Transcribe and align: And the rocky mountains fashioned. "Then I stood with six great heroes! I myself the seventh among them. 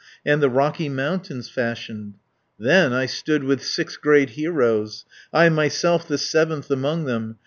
And 0.25 0.41
the 0.41 0.49
rocky 0.49 0.89
mountains 0.89 1.47
fashioned. 1.47 2.15
"Then 2.57 2.91
I 2.91 3.05
stood 3.05 3.43
with 3.43 3.63
six 3.63 3.97
great 3.97 4.31
heroes! 4.31 5.05
I 5.31 5.47
myself 5.49 6.07
the 6.07 6.17
seventh 6.17 6.71
among 6.71 7.03
them. 7.05 7.35